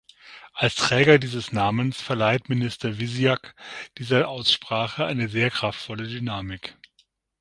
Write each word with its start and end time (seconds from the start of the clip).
Als 0.53 0.73
Träger 0.73 1.19
dieses 1.19 1.51
Namens 1.51 2.01
verleiht 2.01 2.49
Minister 2.49 2.97
Vizjak 2.97 3.53
dieser 3.99 4.29
Aussprache 4.29 5.05
eine 5.05 5.27
sehr 5.29 5.51
kraftvolle 5.51 6.07
Dynamik. 6.07 6.75